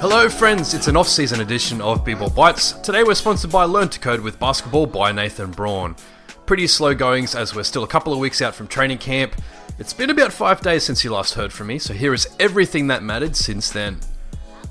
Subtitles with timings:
[0.00, 0.74] Hello, friends.
[0.74, 2.70] It's an off season edition of B-Ball Bites.
[2.70, 5.96] Today we're sponsored by Learn to Code with Basketball by Nathan Braun.
[6.46, 9.34] Pretty slow goings as we're still a couple of weeks out from training camp.
[9.80, 12.86] It's been about five days since you last heard from me, so here is everything
[12.86, 13.98] that mattered since then.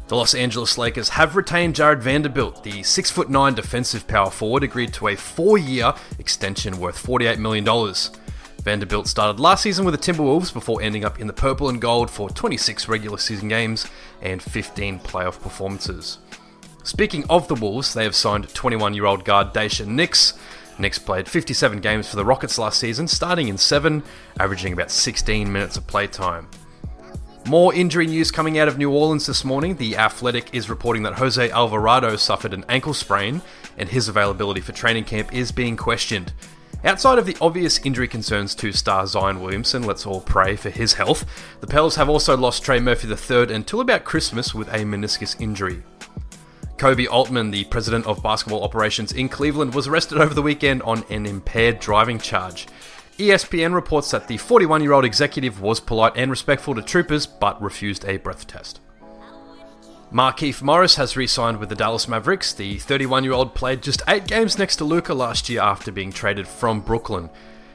[0.08, 2.64] The Los Angeles Lakers have retained Jarred Vanderbilt.
[2.64, 7.66] The 6'9 defensive power forward agreed to a four year extension worth $48 million.
[8.68, 12.12] Vanderbilt started last season with the Timberwolves before ending up in the purple and gold
[12.12, 13.88] for 26 regular season games
[14.22, 16.18] and 15 playoff performances.
[16.84, 20.38] Speaking of the Wolves, they have signed 21 year old guard Daishen Nix.
[20.78, 24.04] Nix played 57 games for the Rockets last season, starting in 7,
[24.38, 26.50] averaging about 16 minutes of playtime.
[27.48, 29.78] More injury news coming out of New Orleans this morning.
[29.78, 33.42] The Athletic is reporting that Jose Alvarado suffered an ankle sprain,
[33.78, 36.34] and his availability for training camp is being questioned.
[36.84, 40.94] Outside of the obvious injury concerns to star Zion Williamson, let's all pray for his
[40.94, 41.26] health,
[41.60, 45.82] the Pels have also lost Trey Murphy III until about Christmas with a meniscus injury.
[46.78, 51.04] Koby Altman, the president of basketball operations in Cleveland, was arrested over the weekend on
[51.10, 52.68] an impaired driving charge.
[53.18, 57.60] ESPN reports that the 41 year old executive was polite and respectful to troopers but
[57.60, 58.80] refused a breath test.
[60.12, 62.54] Markieff Morris has re signed with the Dallas Mavericks.
[62.54, 66.14] The 31 year old played just eight games next to Luka last year after being
[66.14, 67.30] traded from Brooklyn.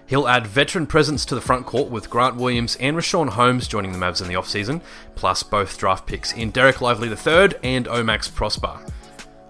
[0.06, 3.92] He'll add veteran presence to the front court with Grant Williams and Richaun Holmes joining
[3.92, 4.80] the Mavs in the offseason,
[5.14, 8.78] plus both draft picks in Dereck Lively III and Omax Prosper.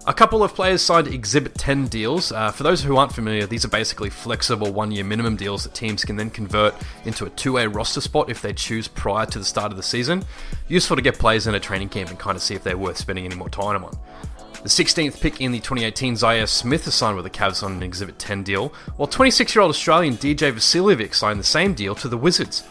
[0.05, 2.33] A couple of players signed Exhibit 10 deals.
[2.33, 5.73] Uh, for those who aren't familiar, these are basically flexible one year minimum deals that
[5.73, 9.39] teams can then convert into a two way roster spot if they choose prior to
[9.39, 10.25] the start of the season.
[10.67, 12.97] Useful to get players in a training camp and kind of see if they're worth
[12.97, 13.97] spending any more time on.
[14.63, 17.83] The 16th pick in the 2018 Zhaire Smith is signed with the Cavs on an
[17.83, 22.09] Exhibit 10 deal, while 26 year old Australian DJ Vasiljevic signed the same deal to
[22.09, 22.63] the Wizards.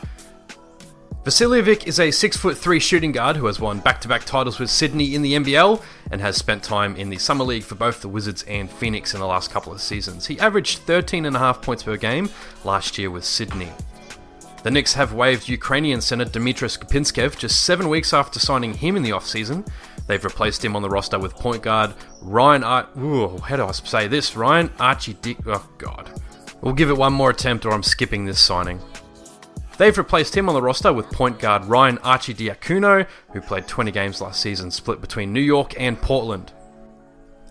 [1.24, 5.14] Vasiljevic is a 6'3 shooting guard who has won back to back titles with Sydney
[5.14, 8.42] in the NBL and has spent time in the Summer League for both the Wizards
[8.48, 10.26] and Phoenix in the last couple of seasons.
[10.26, 12.28] He averaged 13.5 points per game
[12.64, 13.68] last year with Sydney.
[14.64, 19.04] The Knicks have waived Ukrainian center Dmytro Skapintsev just seven weeks after signing him in
[19.04, 19.64] the offseason.
[20.08, 23.70] They've replaced him on the roster with point guard Ryan Ar- Ooh, how do I
[23.70, 24.34] say this?
[24.34, 25.36] Ryan Archie Dick.
[25.46, 26.10] Oh, God.
[26.62, 28.80] We'll give it one more attempt or I'm skipping this signing.
[29.78, 33.90] They've replaced him on the roster with point guard Ryan Archie Arcidiacono, who played 20
[33.90, 36.52] games last season, split between New York and Portland.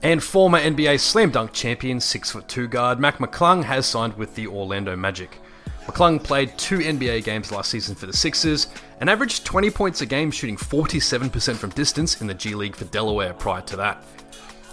[0.03, 4.95] And former NBA slam dunk champion 6'2 guard Mac McClung has signed with the Orlando
[4.95, 5.39] Magic.
[5.85, 8.67] McClung played two NBA games last season for the Sixers
[8.99, 12.85] and averaged 20 points a game, shooting 47% from distance in the G League for
[12.85, 14.03] Delaware prior to that.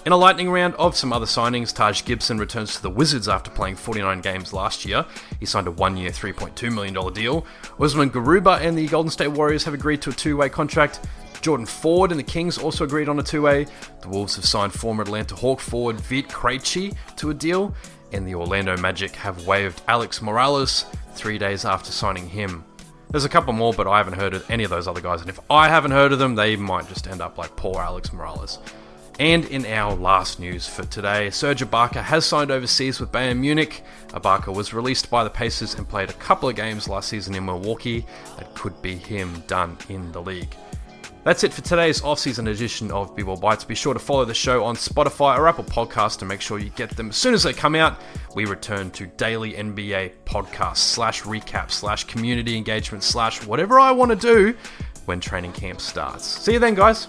[0.06, 3.50] In a lightning round of some other signings, Taj Gibson returns to the Wizards after
[3.50, 5.04] playing 49 games last year.
[5.38, 7.44] He signed a one year, $3.2 million deal.
[7.78, 11.00] Usman Garuba and the Golden State Warriors have agreed to a two way contract.
[11.42, 13.66] Jordan Ford and the Kings also agreed on a two way.
[14.00, 17.74] The Wolves have signed former Atlanta Hawk forward Vit Krejci to a deal.
[18.12, 22.64] And the Orlando Magic have waived Alex Morales three days after signing him.
[23.10, 25.20] There's a couple more, but I haven't heard of any of those other guys.
[25.20, 28.12] And if I haven't heard of them, they might just end up like poor Alex
[28.12, 28.58] Morales.
[29.18, 33.82] And in our last news for today, Serge Ibaka has signed overseas with Bayern Munich.
[34.10, 37.44] Ibaka was released by the Pacers and played a couple of games last season in
[37.44, 38.06] Milwaukee.
[38.36, 40.54] That could be him done in the league.
[41.24, 43.64] That's it for today's off-season edition of B-Ball Bites.
[43.64, 46.70] Be sure to follow the show on Spotify or Apple Podcasts to make sure you
[46.70, 48.00] get them as soon as they come out.
[48.36, 54.12] We return to daily NBA podcast slash recap slash community engagement slash whatever I want
[54.12, 54.56] to do
[55.06, 56.24] when training camp starts.
[56.24, 57.08] See you then, guys.